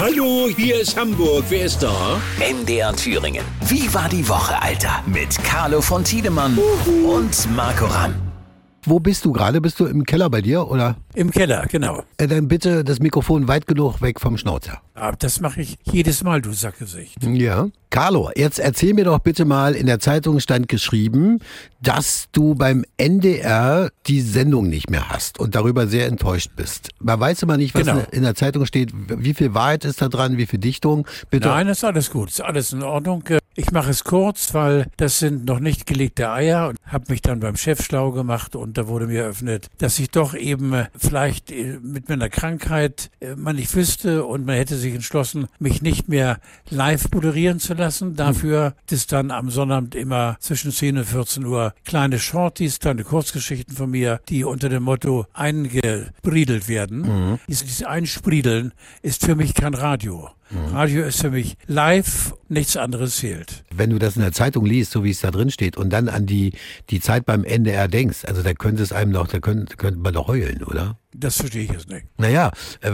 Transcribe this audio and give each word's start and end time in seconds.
Hallo, 0.00 0.48
hier 0.56 0.80
ist 0.80 0.96
Hamburg. 0.96 1.44
Wer 1.50 1.66
ist 1.66 1.82
da? 1.82 2.18
MDR 2.38 2.96
Thüringen. 2.96 3.44
Wie 3.66 3.92
war 3.92 4.08
die 4.08 4.26
Woche, 4.26 4.54
Alter? 4.62 5.02
Mit 5.04 5.36
Carlo 5.44 5.82
von 5.82 6.02
Tiedemann 6.02 6.56
und 7.04 7.54
Marco 7.54 7.84
Ramm. 7.84 8.29
Wo 8.84 8.98
bist 8.98 9.24
du 9.24 9.32
gerade? 9.32 9.60
Bist 9.60 9.78
du 9.80 9.86
im 9.86 10.04
Keller 10.04 10.30
bei 10.30 10.40
dir 10.40 10.66
oder? 10.68 10.96
Im 11.14 11.30
Keller, 11.30 11.66
genau. 11.68 12.02
Äh, 12.16 12.28
dann 12.28 12.48
bitte 12.48 12.82
das 12.84 12.98
Mikrofon 13.00 13.46
weit 13.48 13.66
genug 13.66 14.00
weg 14.00 14.20
vom 14.20 14.38
Schnauzer. 14.38 14.80
Aber 14.94 15.16
das 15.16 15.40
mache 15.40 15.60
ich 15.62 15.76
jedes 15.84 16.22
Mal, 16.22 16.40
du 16.40 16.52
Sackgesicht. 16.52 17.16
Ja. 17.22 17.68
Carlo, 17.90 18.30
jetzt 18.36 18.58
erzähl 18.58 18.94
mir 18.94 19.04
doch 19.04 19.18
bitte 19.18 19.44
mal, 19.44 19.74
in 19.74 19.86
der 19.86 19.98
Zeitung 19.98 20.38
stand 20.40 20.68
geschrieben, 20.68 21.40
dass 21.82 22.28
du 22.32 22.54
beim 22.54 22.84
NDR 22.96 23.90
die 24.06 24.20
Sendung 24.20 24.68
nicht 24.68 24.90
mehr 24.90 25.08
hast 25.08 25.38
und 25.40 25.54
darüber 25.54 25.86
sehr 25.86 26.06
enttäuscht 26.06 26.52
bist. 26.56 26.90
Man 27.00 27.18
weiß 27.18 27.42
immer 27.42 27.56
nicht, 27.56 27.74
was 27.74 27.86
Genau. 27.86 28.02
in 28.12 28.22
der 28.22 28.34
Zeitung 28.34 28.64
steht. 28.66 28.92
Wie 28.94 29.34
viel 29.34 29.54
Wahrheit 29.54 29.84
ist 29.84 30.00
da 30.00 30.08
dran? 30.08 30.36
Wie 30.36 30.46
viel 30.46 30.58
Dichtung? 30.60 31.06
Bitte. 31.30 31.48
Nein, 31.48 31.68
ist 31.68 31.84
alles 31.84 32.10
gut, 32.10 32.30
ist 32.30 32.40
alles 32.40 32.72
in 32.72 32.82
Ordnung. 32.82 33.24
Ich 33.60 33.72
mache 33.72 33.90
es 33.90 34.04
kurz, 34.04 34.54
weil 34.54 34.86
das 34.96 35.18
sind 35.18 35.44
noch 35.44 35.60
nicht 35.60 35.84
gelegte 35.84 36.30
Eier 36.30 36.70
und 36.70 36.78
habe 36.82 37.04
mich 37.10 37.20
dann 37.20 37.40
beim 37.40 37.56
Chef 37.56 37.84
schlau 37.84 38.10
gemacht 38.10 38.56
und 38.56 38.78
da 38.78 38.88
wurde 38.88 39.06
mir 39.06 39.24
eröffnet, 39.24 39.68
dass 39.76 39.98
ich 39.98 40.10
doch 40.10 40.32
eben 40.32 40.72
äh, 40.72 40.86
vielleicht 40.96 41.50
äh, 41.50 41.78
mit 41.82 42.08
meiner 42.08 42.30
Krankheit 42.30 43.10
äh, 43.20 43.34
man 43.36 43.56
nicht 43.56 43.74
wüsste 43.74 44.24
und 44.24 44.46
man 44.46 44.54
hätte 44.54 44.76
sich 44.76 44.94
entschlossen, 44.94 45.46
mich 45.58 45.82
nicht 45.82 46.08
mehr 46.08 46.38
live 46.70 47.10
moderieren 47.12 47.58
zu 47.58 47.74
lassen. 47.74 48.16
Dafür 48.16 48.76
ist 48.90 49.12
dann 49.12 49.30
am 49.30 49.50
Sonnabend 49.50 49.94
immer 49.94 50.38
zwischen 50.40 50.72
10 50.72 50.96
und 50.96 51.04
14 51.04 51.44
Uhr 51.44 51.74
kleine 51.84 52.18
Shorties, 52.18 52.78
kleine 52.78 53.04
Kurzgeschichten 53.04 53.76
von 53.76 53.90
mir, 53.90 54.22
die 54.30 54.42
unter 54.44 54.70
dem 54.70 54.84
Motto 54.84 55.26
eingebriedelt 55.34 56.66
werden. 56.66 57.38
Dieses, 57.46 57.64
dieses 57.64 57.82
Einspriedeln 57.84 58.72
ist 59.02 59.26
für 59.26 59.36
mich 59.36 59.52
kein 59.52 59.74
Radio. 59.74 60.30
Radio 60.72 61.04
ist 61.04 61.20
für 61.20 61.30
mich 61.30 61.56
live, 61.66 62.34
nichts 62.48 62.76
anderes 62.76 63.16
zählt. 63.16 63.64
Wenn 63.72 63.90
du 63.90 63.98
das 63.98 64.16
in 64.16 64.22
der 64.22 64.32
Zeitung 64.32 64.66
liest, 64.66 64.90
so 64.90 65.04
wie 65.04 65.10
es 65.10 65.20
da 65.20 65.30
drin 65.30 65.50
steht, 65.50 65.76
und 65.76 65.90
dann 65.90 66.08
an 66.08 66.26
die, 66.26 66.52
die 66.90 67.00
Zeit 67.00 67.24
beim 67.24 67.44
NDR 67.44 67.86
denkst, 67.86 68.24
also 68.24 68.42
da 68.42 68.52
könnte 68.54 68.82
es 68.82 68.92
einem 68.92 69.12
doch, 69.12 69.28
da 69.28 69.38
könnte, 69.38 69.76
könnte 69.76 70.00
man 70.00 70.12
doch 70.12 70.26
heulen, 70.26 70.64
oder? 70.64 70.98
Das 71.12 71.36
verstehe 71.36 71.64
ich 71.64 71.70
jetzt 71.72 71.88
nicht. 71.88 72.06
Naja, 72.18 72.52
äh, 72.82 72.92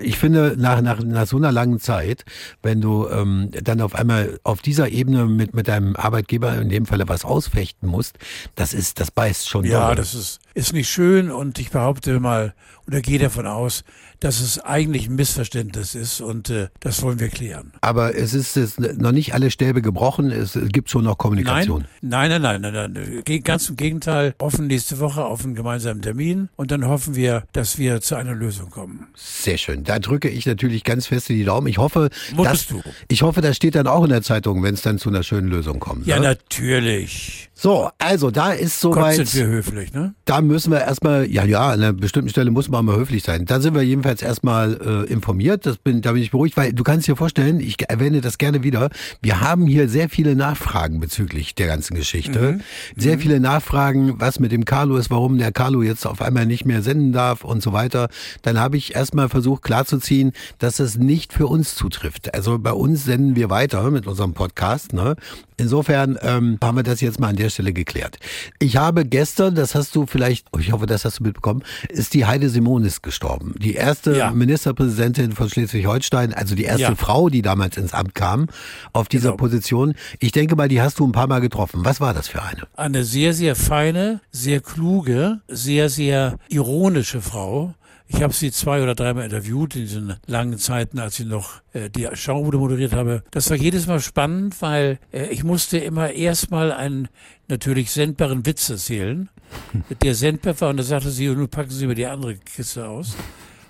ich 0.00 0.16
finde, 0.18 0.54
nach, 0.56 0.80
nach, 0.82 1.02
nach 1.02 1.26
so 1.26 1.36
einer 1.36 1.50
langen 1.50 1.80
Zeit, 1.80 2.24
wenn 2.62 2.80
du 2.80 3.08
ähm, 3.08 3.50
dann 3.62 3.80
auf 3.80 3.94
einmal 3.94 4.38
auf 4.44 4.62
dieser 4.62 4.88
Ebene 4.88 5.26
mit, 5.26 5.52
mit 5.54 5.66
deinem 5.66 5.96
Arbeitgeber 5.96 6.56
in 6.60 6.68
dem 6.68 6.86
Falle 6.86 7.08
was 7.08 7.24
ausfechten 7.24 7.88
musst, 7.88 8.18
das 8.54 8.72
ist, 8.72 9.00
das 9.00 9.10
beißt 9.10 9.48
schon 9.48 9.64
Ja, 9.64 9.88
doll. 9.88 9.96
das 9.96 10.14
ist, 10.14 10.40
ist 10.54 10.72
nicht 10.72 10.88
schön 10.88 11.30
und 11.30 11.58
ich 11.58 11.70
behaupte 11.70 12.20
mal 12.20 12.54
oder 12.86 13.00
gehe 13.00 13.18
davon 13.18 13.46
aus, 13.46 13.84
dass 14.20 14.40
es 14.40 14.58
eigentlich 14.60 15.08
ein 15.08 15.14
Missverständnis 15.14 15.94
ist 15.94 16.20
und 16.20 16.50
äh, 16.50 16.68
das 16.80 17.02
wollen 17.02 17.18
wir 17.20 17.28
klären. 17.28 17.72
Aber 17.80 18.14
es 18.14 18.34
ist 18.34 18.56
es 18.56 18.78
noch 18.78 19.12
nicht 19.12 19.32
alle 19.34 19.50
Stäbe 19.50 19.80
gebrochen, 19.82 20.30
es 20.30 20.58
gibt 20.68 20.90
schon 20.90 21.04
noch 21.04 21.16
Kommunikation. 21.18 21.86
Nein, 22.00 22.30
nein, 22.30 22.42
nein, 22.42 22.60
nein, 22.60 22.92
nein, 22.92 23.22
nein. 23.24 23.42
Ganz 23.42 23.68
im 23.70 23.76
Gegenteil, 23.76 24.34
hoffen 24.40 24.66
nächste 24.66 24.98
Woche 25.00 25.24
auf 25.24 25.44
einen 25.44 25.54
gemeinsamen 25.54 26.02
Termin 26.02 26.48
und 26.56 26.70
dann 26.70 26.86
hoffen 26.86 27.14
wir, 27.16 27.39
dass 27.52 27.78
wir 27.78 28.00
zu 28.00 28.16
einer 28.16 28.34
Lösung 28.34 28.70
kommen. 28.70 29.08
Sehr 29.14 29.58
schön. 29.58 29.84
Da 29.84 29.98
drücke 29.98 30.28
ich 30.28 30.46
natürlich 30.46 30.84
ganz 30.84 31.06
fest 31.06 31.30
in 31.30 31.36
die 31.36 31.44
Daumen. 31.44 31.66
Ich 31.66 31.78
hoffe, 31.78 32.10
dass, 32.36 32.66
du. 32.66 32.82
ich 33.08 33.22
hoffe, 33.22 33.40
das 33.40 33.56
steht 33.56 33.74
dann 33.74 33.86
auch 33.86 34.04
in 34.04 34.10
der 34.10 34.22
Zeitung, 34.22 34.62
wenn 34.62 34.74
es 34.74 34.82
dann 34.82 34.98
zu 34.98 35.08
einer 35.08 35.22
schönen 35.22 35.48
Lösung 35.48 35.80
kommt. 35.80 36.06
Ja, 36.06 36.16
ne? 36.16 36.22
natürlich. 36.22 37.50
So, 37.54 37.90
also 37.98 38.30
da 38.30 38.52
ist 38.52 38.80
Gott 38.80 38.94
soweit. 38.94 39.16
sind 39.16 39.34
wir 39.34 39.46
höflich, 39.46 39.92
ne? 39.92 40.14
Da 40.24 40.40
müssen 40.40 40.72
wir 40.72 40.80
erstmal, 40.80 41.30
ja, 41.30 41.44
ja, 41.44 41.68
an 41.68 41.82
einer 41.82 41.92
bestimmten 41.92 42.30
Stelle 42.30 42.50
muss 42.50 42.70
man 42.70 42.80
auch 42.80 42.94
mal 42.94 42.96
höflich 42.96 43.22
sein. 43.22 43.44
Da 43.44 43.60
sind 43.60 43.74
wir 43.74 43.82
jedenfalls 43.82 44.22
erstmal 44.22 44.78
äh, 44.80 45.12
informiert. 45.12 45.66
Das 45.66 45.76
bin, 45.76 46.00
da 46.00 46.12
bin 46.12 46.22
ich 46.22 46.30
beruhigt, 46.30 46.56
weil 46.56 46.72
du 46.72 46.82
kannst 46.82 47.06
dir 47.06 47.16
vorstellen, 47.16 47.60
ich 47.60 47.76
erwähne 47.86 48.22
das 48.22 48.38
gerne 48.38 48.62
wieder. 48.62 48.88
Wir 49.20 49.42
haben 49.42 49.66
hier 49.66 49.90
sehr 49.90 50.08
viele 50.08 50.36
Nachfragen 50.36 51.00
bezüglich 51.00 51.54
der 51.54 51.66
ganzen 51.66 51.94
Geschichte. 51.96 52.60
Sehr 52.96 53.18
viele 53.18 53.40
Nachfragen, 53.40 54.14
was 54.18 54.40
mit 54.40 54.52
dem 54.52 54.64
Carlo 54.64 54.96
ist, 54.96 55.10
warum 55.10 55.36
der 55.36 55.52
Carlo 55.52 55.82
jetzt 55.82 56.06
auf 56.06 56.22
einmal 56.22 56.46
nicht 56.46 56.64
mehr 56.64 56.80
senden 56.80 57.12
darf 57.12 57.29
und 57.44 57.62
so 57.62 57.72
weiter. 57.72 58.08
Dann 58.42 58.58
habe 58.58 58.76
ich 58.76 58.94
erstmal 58.94 59.28
versucht 59.28 59.62
klarzuziehen, 59.62 60.32
dass 60.58 60.80
es 60.80 60.96
nicht 60.96 61.32
für 61.32 61.46
uns 61.46 61.74
zutrifft. 61.74 62.34
Also 62.34 62.58
bei 62.58 62.72
uns 62.72 63.04
senden 63.04 63.36
wir 63.36 63.50
weiter 63.50 63.90
mit 63.90 64.06
unserem 64.06 64.34
Podcast. 64.34 64.92
Ne? 64.92 65.16
Insofern 65.56 66.18
ähm, 66.22 66.58
haben 66.62 66.76
wir 66.76 66.82
das 66.82 67.00
jetzt 67.00 67.20
mal 67.20 67.28
an 67.28 67.36
der 67.36 67.50
Stelle 67.50 67.72
geklärt. 67.72 68.18
Ich 68.58 68.76
habe 68.76 69.04
gestern, 69.04 69.54
das 69.54 69.74
hast 69.74 69.94
du 69.94 70.06
vielleicht, 70.06 70.46
ich 70.58 70.72
hoffe, 70.72 70.86
das 70.86 71.04
hast 71.04 71.20
du 71.20 71.24
mitbekommen, 71.24 71.62
ist 71.88 72.14
die 72.14 72.24
Heide 72.26 72.48
Simonis 72.48 73.02
gestorben. 73.02 73.54
Die 73.58 73.74
erste 73.74 74.16
Ja. 74.16 74.30
Ministerpräsidentin 74.30 75.32
von 75.32 75.48
Schleswig-Holstein, 75.48 76.32
also 76.34 76.54
die 76.54 76.64
erste 76.64 76.82
Ja. 76.82 76.94
Frau, 76.94 77.28
die 77.28 77.42
damals 77.42 77.76
ins 77.76 77.92
Amt 77.92 78.14
kam, 78.14 78.46
auf 78.92 79.08
dieser 79.08 79.30
Genau. 79.30 79.36
Position. 79.36 79.94
Ich 80.18 80.32
denke 80.32 80.56
mal, 80.56 80.68
die 80.68 80.80
hast 80.80 80.98
du 80.98 81.06
ein 81.06 81.12
paar 81.12 81.26
Mal 81.26 81.40
getroffen. 81.40 81.80
Was 81.84 82.00
war 82.00 82.14
das 82.14 82.28
für 82.28 82.42
eine? 82.42 82.62
Eine 82.76 83.04
sehr, 83.04 83.34
sehr 83.34 83.54
feine, 83.54 84.20
sehr 84.32 84.60
kluge, 84.60 85.40
sehr, 85.48 85.88
sehr 85.90 86.38
ironische 86.48 87.19
Frau. 87.22 87.74
Ich 88.12 88.22
habe 88.22 88.32
sie 88.32 88.50
zwei 88.50 88.82
oder 88.82 88.96
dreimal 88.96 89.24
interviewt 89.24 89.76
in 89.76 89.82
diesen 89.82 90.16
langen 90.26 90.58
Zeiten, 90.58 90.98
als 90.98 91.20
ich 91.20 91.26
noch 91.26 91.62
äh, 91.72 91.90
die 91.90 92.08
Schaubude 92.12 92.58
moderiert 92.58 92.92
habe. 92.92 93.22
Das 93.30 93.48
war 93.50 93.56
jedes 93.56 93.86
Mal 93.86 94.00
spannend, 94.00 94.60
weil 94.60 94.98
äh, 95.12 95.26
ich 95.26 95.44
musste 95.44 95.78
immer 95.78 96.10
erstmal 96.10 96.72
einen 96.72 97.08
natürlich 97.46 97.92
sendbaren 97.92 98.44
Witz 98.46 98.68
erzählen, 98.68 99.28
der 100.02 100.14
sendbar 100.16 100.60
war 100.60 100.70
und 100.70 100.78
da 100.78 100.82
sagte 100.82 101.10
sie, 101.10 101.28
nun 101.28 101.48
packen 101.48 101.70
Sie 101.70 101.86
mir 101.86 101.94
die 101.94 102.06
andere 102.06 102.36
Kiste 102.36 102.88
aus. 102.88 103.16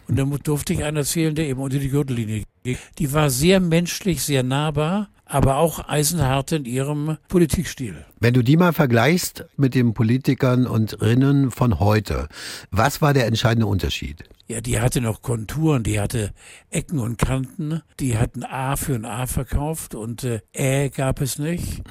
Und 0.08 0.18
dann 0.18 0.30
durfte 0.42 0.72
ich 0.72 0.82
einen 0.82 0.96
erzählen, 0.96 1.34
der 1.34 1.46
eben 1.46 1.60
unter 1.60 1.78
die 1.78 1.88
Gürtellinie 1.88 2.44
ging. 2.64 2.78
Die 2.98 3.12
war 3.12 3.30
sehr 3.30 3.60
menschlich, 3.60 4.22
sehr 4.22 4.42
nahbar, 4.42 5.08
aber 5.24 5.58
auch 5.58 5.88
eisenhart 5.88 6.50
in 6.52 6.64
ihrem 6.64 7.16
Politikstil. 7.28 8.04
Wenn 8.22 8.34
du 8.34 8.42
die 8.42 8.58
mal 8.58 8.74
vergleichst 8.74 9.46
mit 9.56 9.74
den 9.74 9.94
Politikern 9.94 10.66
und 10.66 11.00
Rinnen 11.00 11.50
von 11.50 11.80
heute, 11.80 12.28
was 12.70 13.00
war 13.00 13.14
der 13.14 13.26
entscheidende 13.26 13.64
Unterschied? 13.64 14.24
Ja, 14.46 14.60
die 14.60 14.80
hatte 14.80 15.00
noch 15.00 15.22
Konturen, 15.22 15.84
die 15.84 16.00
hatte 16.00 16.32
Ecken 16.70 16.98
und 16.98 17.18
Kanten, 17.18 17.82
die 18.00 18.18
hatten 18.18 18.42
A 18.42 18.74
für 18.74 18.96
ein 18.96 19.04
A 19.04 19.26
verkauft 19.26 19.94
und 19.94 20.24
äh, 20.24 20.40
Ä 20.52 20.88
gab 20.88 21.20
es 21.20 21.38
nicht. 21.38 21.82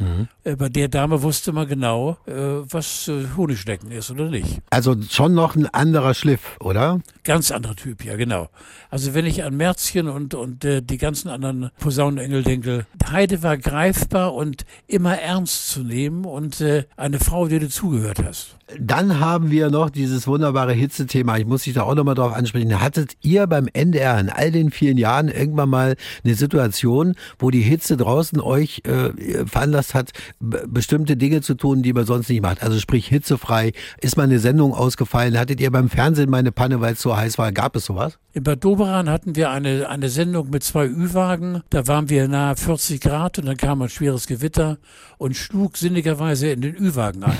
Äh, 0.43 0.57
bei 0.57 0.67
der 0.67 0.89
Dame 0.89 1.21
wusste 1.21 1.53
man 1.53 1.69
genau, 1.69 2.17
äh, 2.27 2.33
was 2.33 3.07
äh, 3.07 3.27
Honigschnecken 3.37 3.91
ist 3.91 4.11
oder 4.11 4.29
nicht. 4.29 4.59
Also 4.71 5.01
schon 5.09 5.33
noch 5.33 5.55
ein 5.55 5.67
anderer 5.67 6.13
Schliff, 6.13 6.57
oder? 6.59 6.99
Ganz 7.23 7.49
anderer 7.49 7.77
Typ, 7.77 8.03
ja 8.03 8.17
genau. 8.17 8.49
Also 8.89 9.13
wenn 9.13 9.25
ich 9.25 9.43
an 9.43 9.55
Märzchen 9.55 10.09
und, 10.09 10.33
und 10.33 10.65
äh, 10.65 10.81
die 10.81 10.97
ganzen 10.97 11.29
anderen 11.29 11.71
Posaunenengel 11.79 12.43
denke, 12.43 12.85
Heide 13.09 13.41
war 13.41 13.57
greifbar 13.57 14.33
und 14.33 14.65
immer 14.85 15.17
ernst 15.17 15.69
zu 15.69 15.81
nehmen 15.81 16.18
und 16.25 16.61
äh, 16.61 16.85
eine 16.97 17.19
Frau, 17.19 17.47
der 17.47 17.59
du 17.59 17.69
zugehört 17.69 18.23
hast. 18.23 18.55
Dann 18.79 19.19
haben 19.19 19.49
wir 19.49 19.71
noch 19.71 19.89
dieses 19.89 20.27
wunderbare 20.27 20.73
Hitze-Thema. 20.73 21.37
Ich 21.37 21.45
muss 21.45 21.63
dich 21.63 21.73
da 21.73 21.83
auch 21.83 21.95
nochmal 21.95 22.15
drauf 22.15 22.33
ansprechen. 22.33 22.79
Hattet 22.79 23.13
ihr 23.21 23.47
beim 23.47 23.67
NDR 23.71 24.19
in 24.19 24.29
all 24.29 24.51
den 24.51 24.69
vielen 24.69 24.97
Jahren 24.97 25.27
irgendwann 25.27 25.69
mal 25.69 25.95
eine 26.23 26.35
Situation, 26.35 27.15
wo 27.39 27.49
die 27.49 27.61
Hitze 27.61 27.97
draußen 27.97 28.39
euch 28.39 28.83
äh, 28.85 29.45
veranlasst 29.45 29.95
hat, 29.95 30.11
bestimmte 30.39 31.17
Dinge 31.17 31.41
zu 31.41 31.55
tun, 31.55 31.81
die 31.81 31.93
man 31.93 32.05
sonst 32.05 32.29
nicht 32.29 32.41
macht? 32.41 32.61
Also 32.61 32.79
sprich 32.79 33.07
hitzefrei. 33.07 33.71
Ist 34.01 34.17
mal 34.17 34.23
eine 34.23 34.39
Sendung 34.39 34.73
ausgefallen? 34.73 35.37
Hattet 35.39 35.59
ihr 35.61 35.71
beim 35.71 35.89
Fernsehen 35.89 36.29
mal 36.29 36.37
eine 36.37 36.51
Panne, 36.51 36.79
weil 36.79 36.93
es 36.93 37.01
so 37.01 37.17
heiß 37.17 37.37
war? 37.37 37.51
Gab 37.51 37.75
es 37.75 37.85
sowas? 37.85 38.19
In 38.39 38.43
Bad 38.43 38.63
Doberan 38.63 39.09
hatten 39.09 39.35
wir 39.35 39.49
eine, 39.49 39.89
eine 39.89 40.07
Sendung 40.07 40.49
mit 40.49 40.63
zwei 40.63 40.85
Ü-Wagen. 40.85 41.61
Da 41.71 41.87
waren 41.87 42.07
wir 42.07 42.25
nahe 42.29 42.55
40 42.55 43.01
Grad 43.01 43.37
und 43.37 43.47
dann 43.47 43.57
kam 43.57 43.81
ein 43.81 43.89
schweres 43.89 44.27
Gewitter 44.27 44.77
und 45.17 45.35
schlug 45.35 45.75
sinnigerweise 45.75 46.49
in 46.49 46.61
den 46.61 46.73
Ü-Wagen 46.73 47.25
ein. 47.25 47.37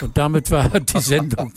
Und 0.00 0.16
damit 0.16 0.50
war 0.50 0.70
die 0.70 1.00
Sendung 1.00 1.52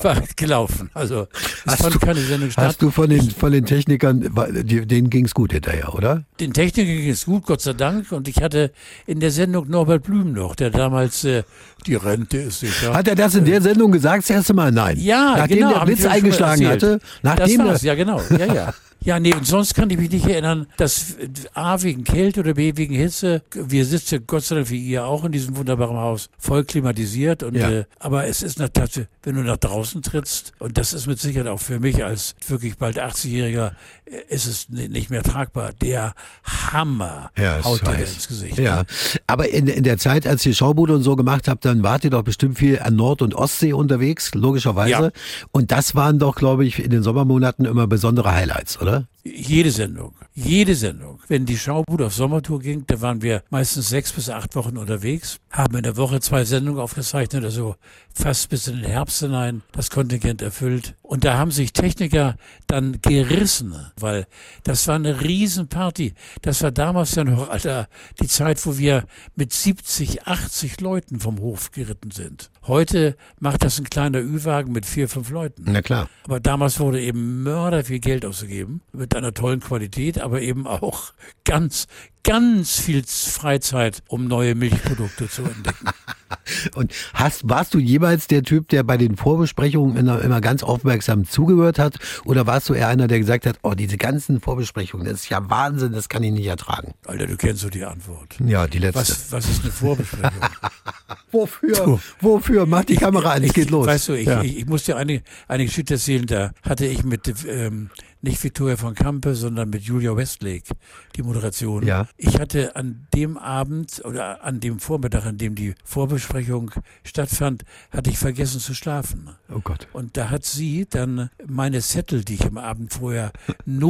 war 0.00 0.16
gelaufen. 0.36 0.90
Also 0.94 1.28
es 1.66 1.72
Hast 1.72 1.82
fand 1.82 1.94
du- 1.94 1.98
keine 1.98 2.20
Sendung 2.20 2.50
statt. 2.50 2.64
Hast 2.64 2.82
du 2.82 2.90
von 2.90 3.08
den, 3.10 3.30
von 3.30 3.52
den 3.52 3.64
Technikern, 3.66 4.20
denen 4.52 5.10
ging's 5.10 5.34
gut 5.34 5.52
hinterher, 5.52 5.94
oder? 5.94 6.24
Den 6.40 6.52
Technikern 6.52 6.96
ging 6.96 7.10
es 7.10 7.24
gut, 7.26 7.44
Gott 7.46 7.60
sei 7.60 7.72
Dank. 7.72 8.12
Und 8.12 8.28
ich 8.28 8.36
hatte 8.42 8.72
in 9.06 9.20
der 9.20 9.30
Sendung 9.30 9.68
Norbert 9.68 10.04
Blüm 10.04 10.32
noch, 10.32 10.54
der 10.54 10.70
damals 10.70 11.24
äh, 11.24 11.42
die 11.86 11.94
Rente 11.96 12.38
ist 12.38 12.60
sicher. 12.60 12.92
Hat 12.94 13.08
er 13.08 13.14
das 13.14 13.34
in 13.34 13.44
der 13.44 13.60
Sendung 13.60 13.90
gesagt, 13.92 14.22
das 14.24 14.30
erste 14.30 14.54
Mal? 14.54 14.72
Nein. 14.72 14.98
Ja, 15.00 15.34
Nachdem 15.36 15.58
genau. 15.58 15.78
der 15.78 15.84
Blitz 15.86 16.04
eingeschlagen 16.04 16.66
hatte, 16.66 17.00
nachdem 17.22 17.58
das 17.58 17.66
war's, 17.68 17.82
ja 17.82 17.94
genau, 17.94 18.20
ja, 18.30 18.46
ja. 18.52 18.74
Ja, 19.00 19.20
nee, 19.20 19.32
und 19.34 19.46
sonst 19.46 19.74
kann 19.74 19.88
ich 19.90 19.96
mich 19.96 20.10
nicht 20.10 20.26
erinnern, 20.26 20.66
dass 20.76 21.16
A 21.54 21.80
wegen 21.82 22.02
Kälte 22.04 22.40
oder 22.40 22.54
B 22.54 22.72
wegen 22.76 22.94
Hitze, 22.94 23.42
wir 23.54 23.84
sitzen 23.86 24.24
Gott 24.26 24.42
sei 24.44 24.56
Dank 24.56 24.70
wie 24.70 24.84
ihr 24.84 25.06
auch 25.06 25.24
in 25.24 25.30
diesem 25.32 25.56
wunderbaren 25.56 25.96
Haus, 25.96 26.28
voll 26.36 26.64
klimatisiert. 26.64 27.42
Und, 27.44 27.54
Ja. 27.54 27.70
äh, 27.70 27.84
aber 28.00 28.26
es 28.26 28.42
ist 28.42 28.58
natürlich, 28.58 29.06
wenn 29.22 29.36
du 29.36 29.42
nach 29.42 29.56
draußen 29.56 30.02
trittst, 30.02 30.52
und 30.58 30.76
das 30.78 30.92
ist 30.92 31.06
mit 31.06 31.20
Sicherheit 31.20 31.46
auch 31.48 31.60
für 31.60 31.78
mich 31.78 32.04
als 32.04 32.34
wirklich 32.48 32.76
bald 32.76 32.98
80-Jähriger, 32.98 33.72
äh, 34.04 34.34
ist 34.34 34.46
es 34.46 34.68
ni- 34.68 34.88
nicht 34.88 35.10
mehr 35.10 35.22
tragbar. 35.22 35.70
Der 35.80 36.14
Hammer 36.44 37.30
Ja, 37.38 37.62
haut 37.64 37.86
dir 37.86 37.94
ins 37.94 38.26
Gesicht. 38.26 38.58
Ja, 38.58 38.82
aber 39.28 39.48
in, 39.48 39.68
in 39.68 39.84
der 39.84 39.98
Zeit, 39.98 40.26
als 40.26 40.44
ihr 40.44 40.54
Schaubude 40.54 40.94
und 40.94 41.02
so 41.04 41.14
gemacht 41.14 41.46
habt, 41.46 41.64
dann 41.64 41.82
wart 41.84 42.02
ihr 42.04 42.10
doch 42.10 42.22
bestimmt 42.24 42.58
viel 42.58 42.80
an 42.80 42.96
Nord- 42.96 43.22
und 43.22 43.34
Ostsee 43.34 43.72
unterwegs, 43.72 44.34
logischerweise. 44.34 44.90
Ja. 44.90 45.10
Und 45.52 45.70
das 45.70 45.94
waren 45.94 46.18
doch, 46.18 46.34
glaube 46.34 46.66
ich, 46.66 46.82
in 46.82 46.90
den 46.90 47.02
Sommermonaten 47.04 47.64
immer 47.64 47.86
besondere 47.86 48.32
Highlights, 48.32 48.80
oder? 48.80 48.87
Jede 49.24 49.70
Sendung. 49.70 50.14
Jede 50.34 50.74
Sendung. 50.74 51.20
Wenn 51.28 51.44
die 51.44 51.58
Schaubude 51.58 52.06
auf 52.06 52.14
Sommertour 52.14 52.60
ging, 52.60 52.84
da 52.86 53.00
waren 53.00 53.20
wir 53.20 53.42
meistens 53.50 53.88
sechs 53.88 54.12
bis 54.12 54.30
acht 54.30 54.54
Wochen 54.54 54.76
unterwegs, 54.76 55.38
haben 55.50 55.76
in 55.76 55.82
der 55.82 55.96
Woche 55.96 56.20
zwei 56.20 56.44
Sendungen 56.44 56.80
aufgezeichnet, 56.80 57.44
also 57.44 57.74
fast 58.14 58.48
bis 58.48 58.68
in 58.68 58.76
den 58.76 58.84
Herbst 58.84 59.20
hinein 59.20 59.62
das 59.72 59.90
Kontingent 59.90 60.40
erfüllt. 60.40 60.94
Und 61.02 61.24
da 61.24 61.36
haben 61.36 61.50
sich 61.50 61.72
Techniker 61.72 62.36
dann 62.66 63.00
gerissen, 63.02 63.74
weil 63.98 64.26
das 64.64 64.86
war 64.88 64.94
eine 64.94 65.20
Riesenparty. 65.20 66.14
Das 66.42 66.62
war 66.62 66.70
damals 66.70 67.14
ja 67.14 67.24
noch, 67.24 67.50
Alter, 67.50 67.88
die 68.20 68.28
Zeit, 68.28 68.64
wo 68.64 68.78
wir 68.78 69.04
mit 69.34 69.52
70, 69.52 70.26
80 70.26 70.80
Leuten 70.80 71.20
vom 71.20 71.40
Hof 71.40 71.70
geritten 71.72 72.10
sind. 72.10 72.50
Heute 72.66 73.16
macht 73.40 73.64
das 73.64 73.78
ein 73.78 73.88
kleiner 73.88 74.20
Ü-Wagen 74.20 74.72
mit 74.72 74.84
vier, 74.84 75.08
fünf 75.08 75.30
Leuten. 75.30 75.64
Na 75.66 75.80
klar. 75.80 76.08
Aber 76.24 76.38
damals 76.38 76.78
wurde 76.78 77.00
eben 77.00 77.42
mörder 77.42 77.84
viel 77.84 77.98
Geld 77.98 78.26
ausgegeben, 78.26 78.77
mit 78.92 79.14
einer 79.16 79.34
tollen 79.34 79.60
Qualität, 79.60 80.20
aber 80.20 80.40
eben 80.42 80.66
auch 80.66 81.12
ganz, 81.44 81.86
ganz 82.24 82.78
viel 82.80 83.02
Freizeit, 83.06 84.02
um 84.08 84.26
neue 84.26 84.54
Milchprodukte 84.54 85.28
zu 85.28 85.42
entdecken. 85.42 85.86
Und 86.74 86.92
hast, 87.14 87.48
warst 87.48 87.72
du 87.74 87.78
jemals 87.78 88.26
der 88.26 88.42
Typ, 88.42 88.68
der 88.68 88.82
bei 88.82 88.96
den 88.98 89.16
Vorbesprechungen 89.16 89.96
immer, 89.96 90.20
immer 90.20 90.40
ganz 90.42 90.62
aufmerksam 90.62 91.26
zugehört 91.26 91.78
hat? 91.78 91.96
Oder 92.24 92.46
warst 92.46 92.68
du 92.68 92.74
eher 92.74 92.88
einer, 92.88 93.08
der 93.08 93.18
gesagt 93.18 93.46
hat, 93.46 93.58
oh, 93.62 93.72
diese 93.74 93.96
ganzen 93.96 94.40
Vorbesprechungen, 94.40 95.06
das 95.06 95.20
ist 95.20 95.28
ja 95.30 95.48
Wahnsinn, 95.48 95.92
das 95.92 96.08
kann 96.08 96.22
ich 96.22 96.32
nicht 96.32 96.46
ertragen? 96.46 96.92
Alter, 97.06 97.26
du 97.26 97.36
kennst 97.36 97.62
so 97.62 97.70
die 97.70 97.84
Antwort. 97.84 98.36
Ja, 98.44 98.66
die 98.66 98.78
letzte. 98.78 99.00
Was, 99.00 99.32
was 99.32 99.48
ist 99.48 99.62
eine 99.62 99.72
Vorbesprechung? 99.72 100.32
Wofür? 101.32 101.74
Du. 101.84 102.00
Wofür? 102.20 102.66
Mach 102.66 102.84
die 102.84 102.96
Kamera 102.96 103.32
an, 103.32 103.44
es 103.44 103.52
geht 103.54 103.70
los. 103.70 103.86
Weißt 103.86 104.08
du, 104.08 104.12
ich, 104.14 104.26
Ja. 104.26 104.42
ich, 104.42 104.58
ich 104.58 104.66
muss 104.66 104.84
dir 104.84 104.96
eine, 104.96 105.22
eine 105.46 105.64
Geschichte 105.64 105.94
erzählen, 105.94 106.26
da 106.26 106.52
hatte 106.62 106.86
ich 106.86 107.04
mit, 107.04 107.32
ähm, 107.46 107.90
nicht 108.20 108.42
Victoria 108.42 108.76
von 108.76 108.94
Kampe, 108.94 109.34
sondern 109.34 109.70
mit 109.70 109.82
Julia 109.82 110.16
Westlake 110.16 110.74
die 111.16 111.22
Moderation. 111.22 111.84
Ja. 111.86 112.08
Ich 112.16 112.38
hatte 112.38 112.74
an 112.76 113.06
dem 113.14 113.36
Abend 113.36 114.02
oder 114.04 114.42
an 114.44 114.60
dem 114.60 114.78
Vormittag, 114.80 115.24
an 115.26 115.38
dem 115.38 115.54
die 115.54 115.74
Vorbesprechung 115.84 116.70
stattfand, 117.04 117.64
hatte 117.90 118.10
ich 118.10 118.18
vergessen 118.18 118.60
zu 118.60 118.74
schlafen. 118.74 119.30
Oh 119.54 119.60
Gott. 119.60 119.86
Und 119.92 120.16
da 120.16 120.30
hat 120.30 120.44
sie 120.44 120.86
dann 120.88 121.30
meine 121.46 121.80
Zettel, 121.80 122.24
die 122.24 122.34
ich 122.34 122.44
am 122.46 122.58
Abend 122.58 122.92
vorher 122.92 123.32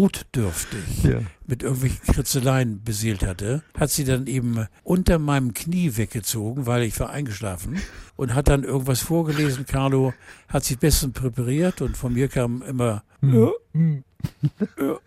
notdürftig 0.02 1.04
Ja. 1.04 1.20
mit 1.46 1.62
irgendwelchen 1.62 2.02
Kritzeleien 2.14 2.82
beseelt 2.84 3.25
hatte, 3.25 3.62
hat 3.78 3.90
sie 3.90 4.04
dann 4.04 4.26
eben 4.26 4.66
unter 4.84 5.19
meinem 5.19 5.54
Knie 5.54 5.96
weggezogen, 5.96 6.66
weil 6.66 6.82
ich 6.82 6.98
war 7.00 7.10
eingeschlafen 7.10 7.78
und 8.16 8.34
hat 8.34 8.48
dann 8.48 8.64
irgendwas 8.64 9.00
vorgelesen. 9.00 9.66
Carlo 9.66 10.12
hat 10.48 10.64
sich 10.64 10.78
bestens 10.78 11.12
präpariert 11.14 11.80
und 11.82 11.96
von 11.96 12.12
mir 12.12 12.28
kam 12.28 12.62
immer 12.62 13.02
ja, 14.78 14.84
ja. 14.84 14.98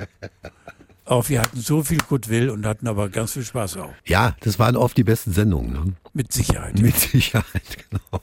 Auch 1.05 1.27
wir 1.27 1.41
hatten 1.41 1.59
so 1.59 1.83
viel 1.83 1.97
Goodwill 1.97 2.49
und 2.49 2.65
hatten 2.65 2.87
aber 2.87 3.09
ganz 3.09 3.33
viel 3.33 3.43
Spaß 3.43 3.77
auch. 3.77 3.93
Ja, 4.05 4.35
das 4.41 4.59
waren 4.59 4.77
oft 4.77 4.95
die 4.95 5.03
besten 5.03 5.33
Sendungen. 5.33 5.73
Ne? 5.73 5.93
Mit 6.13 6.31
Sicherheit. 6.31 6.79
Mit 6.79 6.97
Sicherheit, 6.97 7.77
genau. 7.89 8.21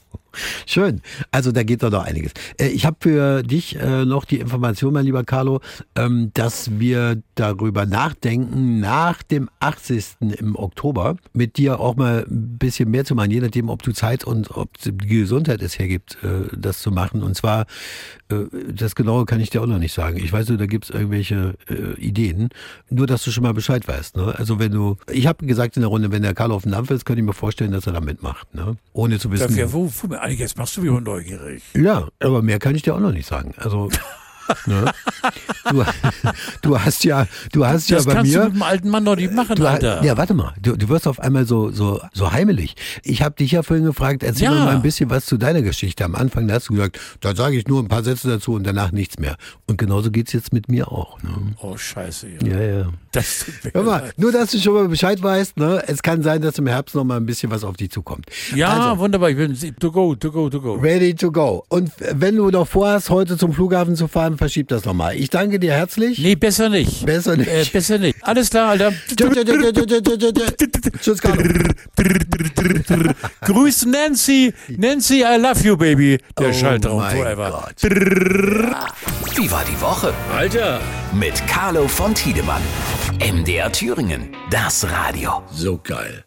Schön. 0.65 1.01
Also 1.31 1.51
da 1.51 1.63
geht 1.63 1.83
doch 1.83 1.91
noch 1.91 2.03
einiges. 2.05 2.31
Äh, 2.59 2.67
Ich 2.69 2.85
habe 2.85 2.97
für 2.99 3.43
dich 3.43 3.75
äh, 3.75 4.05
noch 4.05 4.25
die 4.25 4.39
Information, 4.39 4.93
mein 4.93 5.05
lieber 5.05 5.23
Carlo, 5.23 5.61
ähm, 5.95 6.31
dass 6.33 6.79
wir 6.79 7.21
darüber 7.35 7.85
nachdenken, 7.85 8.79
nach 8.79 9.23
dem 9.23 9.49
80. 9.59 10.17
im 10.39 10.55
Oktober 10.55 11.15
mit 11.33 11.57
dir 11.57 11.79
auch 11.79 11.95
mal 11.95 12.25
ein 12.29 12.57
bisschen 12.57 12.91
mehr 12.91 13.05
zu 13.05 13.15
machen, 13.15 13.31
je 13.31 13.39
nachdem, 13.39 13.69
ob 13.69 13.83
du 13.83 13.91
Zeit 13.91 14.23
und 14.23 14.51
ob 14.51 14.77
die 14.77 14.95
Gesundheit 14.95 15.61
es 15.61 15.79
hergibt, 15.79 16.17
äh, 16.23 16.55
das 16.55 16.79
zu 16.81 16.91
machen. 16.91 17.23
Und 17.23 17.35
zwar, 17.35 17.65
das 18.71 18.93
Genaue 18.93 19.25
kann 19.25 19.39
ich 19.39 19.49
dir 19.49 19.61
auch 19.61 19.65
noch 19.67 19.79
nicht 19.79 19.93
sagen. 19.93 20.17
Ich 20.17 20.31
weiß 20.31 20.49
nur, 20.49 20.57
da 20.59 20.67
gibt's 20.67 20.91
irgendwelche 20.91 21.55
äh, 21.67 21.99
Ideen. 21.99 22.49
Nur, 22.89 23.07
dass 23.07 23.23
du 23.23 23.31
schon 23.31 23.43
mal 23.43 23.53
Bescheid 23.53 23.87
weißt. 23.87 24.17
Ne? 24.17 24.35
Also 24.37 24.59
wenn 24.59 24.71
du, 24.71 24.97
ich 25.11 25.25
habe 25.25 25.45
gesagt 25.47 25.77
in 25.77 25.81
der 25.81 25.89
Runde, 25.89 26.11
wenn 26.11 26.21
der 26.21 26.35
Carlo 26.35 26.55
auf 26.55 26.63
dem 26.63 26.71
Dampf 26.71 26.91
ist, 26.91 27.05
könnte 27.05 27.21
ich 27.21 27.25
mir 27.25 27.33
vorstellen, 27.33 27.71
dass 27.71 27.87
er 27.87 27.93
da 27.93 28.01
mitmacht. 28.01 28.53
Ne? 28.53 28.77
Ohne 28.93 29.17
zu 29.17 29.31
wissen. 29.31 29.47
Dafür, 29.47 29.73
wo, 29.73 29.91
wo, 29.91 30.13
jetzt 30.37 30.57
machst 30.57 30.77
du 30.77 30.81
mich 30.81 31.01
neugierig. 31.01 31.63
Ja, 31.73 32.07
aber 32.19 32.41
mehr 32.41 32.59
kann 32.59 32.75
ich 32.75 32.83
dir 32.83 32.93
auch 32.95 32.99
noch 32.99 33.11
nicht 33.11 33.27
sagen. 33.27 33.53
Also, 33.57 33.89
ne? 34.65 34.91
du, 35.71 35.83
du 36.61 36.79
hast 36.79 37.03
ja, 37.03 37.27
du 37.51 37.65
hast 37.65 37.89
Das 37.91 38.05
ja 38.05 38.09
bei 38.09 38.15
kannst 38.17 38.33
du 38.33 38.39
mir. 38.39 38.45
mit 38.45 38.55
dem 38.55 38.63
alten 38.63 38.89
Mann 38.89 39.05
doch 39.05 39.15
nicht 39.15 39.33
machen, 39.33 39.55
Du, 39.55 39.65
Alter. 39.67 40.03
ja, 40.03 40.17
warte 40.17 40.33
mal, 40.33 40.53
du, 40.61 40.75
du 40.77 40.89
wirst 40.89 41.07
auf 41.07 41.19
einmal 41.19 41.45
so, 41.45 41.71
so, 41.71 41.99
so 42.13 42.31
heimelig. 42.31 42.75
Ich 43.03 43.21
habe 43.21 43.35
dich 43.35 43.51
ja 43.51 43.63
vorhin 43.63 43.85
gefragt, 43.85 44.23
erzähl 44.23 44.45
Ja. 44.45 44.51
mir 44.51 44.59
mal 44.65 44.75
ein 44.75 44.81
bisschen 44.81 45.09
was 45.09 45.25
zu 45.25 45.37
deiner 45.37 45.61
Geschichte. 45.61 46.05
Am 46.05 46.15
Anfang 46.15 46.47
da 46.47 46.55
hast 46.55 46.69
du 46.69 46.73
gesagt, 46.73 46.99
da 47.21 47.35
sage 47.35 47.57
ich 47.57 47.67
nur 47.67 47.81
ein 47.81 47.87
paar 47.87 48.03
Sätze 48.03 48.27
dazu 48.29 48.53
und 48.53 48.63
danach 48.65 48.91
nichts 48.91 49.19
mehr. 49.19 49.35
Und 49.67 49.77
genauso 49.77 50.11
geht's 50.11 50.33
jetzt 50.33 50.53
mit 50.53 50.69
mir 50.69 50.91
auch. 50.91 51.21
Ne? 51.23 51.29
Oh, 51.61 51.77
scheiße. 51.77 52.27
Ja. 52.41 52.47
Ja, 52.47 52.61
ja. 52.61 52.85
Das 53.11 53.45
mir 53.63 53.71
Hör 53.73 53.83
mal, 53.83 54.11
nur 54.17 54.31
dass 54.31 54.51
du 54.51 54.59
schon 54.59 54.73
mal 54.73 54.87
Bescheid 54.87 55.21
weißt, 55.21 55.57
ne? 55.57 55.83
es 55.87 56.01
kann 56.01 56.21
sein, 56.23 56.41
dass 56.41 56.57
im 56.57 56.67
Herbst 56.67 56.95
noch 56.95 57.03
mal 57.03 57.17
ein 57.17 57.25
bisschen 57.25 57.51
was 57.51 57.63
auf 57.63 57.75
dich 57.77 57.89
zukommt. 57.91 58.25
Ja, 58.55 58.69
Also, 58.89 58.99
wunderbar. 58.99 59.29
Ich 59.29 59.37
bin 59.37 59.55
to 59.79 59.91
go, 59.91 60.15
to 60.15 60.31
go, 60.31 60.49
to 60.49 60.61
go. 60.61 60.73
Ready 60.75 61.13
to 61.15 61.31
go. 61.31 61.63
Und 61.69 61.91
wenn 62.13 62.35
du 62.35 62.49
noch 62.49 62.67
vorhast, 62.67 63.09
heute 63.09 63.37
zum 63.37 63.53
Flughafen 63.53 63.95
zu 63.95 64.07
fahren, 64.07 64.37
verschieb 64.39 64.67
das 64.69 64.83
nochmal. 64.85 65.15
Ich 65.15 65.29
danke 65.29 65.59
dir 65.59 65.73
herzlich. 65.73 66.17
Nee, 66.17 66.35
besser 66.35 66.69
nicht. 66.69 67.05
Besser 67.05 67.37
nicht. 67.37 67.47
Äh, 67.47 67.63
besser 67.71 67.99
nicht. 67.99 68.17
Alles 68.23 68.49
klar, 68.49 68.69
Alter. 68.71 68.91
Tschüss. 71.01 71.19
Grüß 73.41 73.85
Nancy. 73.85 74.53
Nancy, 74.69 75.21
I 75.23 75.37
love 75.39 75.61
you, 75.63 75.77
baby. 75.77 76.17
Der 76.39 76.49
Oh 76.49 76.53
Schaltraum 76.53 76.97
mein 77.01 77.17
forever. 77.17 77.49
Gott. 77.51 77.91
Wie 79.35 79.51
war 79.51 79.63
die 79.65 79.79
Woche? 79.81 80.13
Alter, 80.35 80.79
Mit 81.13 81.45
Carlo 81.47 81.87
von 81.87 82.13
Tiedemann. 82.15 82.61
MDR 83.19 83.71
Thüringen. 83.71 84.29
Das 84.49 84.85
Radio. 84.89 85.43
so 85.51 85.79
geil. 85.83 86.23